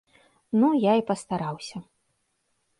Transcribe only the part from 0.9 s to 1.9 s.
я і пастараўся.